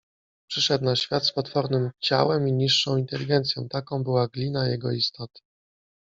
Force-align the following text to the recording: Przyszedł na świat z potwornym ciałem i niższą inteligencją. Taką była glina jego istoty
Przyszedł 0.49 0.85
na 0.85 0.95
świat 0.95 1.25
z 1.25 1.31
potwornym 1.31 1.89
ciałem 1.99 2.47
i 2.47 2.53
niższą 2.53 2.97
inteligencją. 2.97 3.67
Taką 3.69 4.03
była 4.03 4.27
glina 4.27 4.69
jego 4.69 4.91
istoty 4.91 5.41